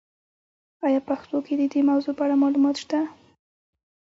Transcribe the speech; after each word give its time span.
آیا 0.85 0.99
په 1.03 1.05
پښتو 1.09 1.37
کې 1.45 1.53
د 1.57 1.61
دې 1.73 1.81
موضوع 1.89 2.13
په 2.15 2.23
اړه 2.25 2.35
معلومات 2.43 2.75
شته؟ 2.83 2.99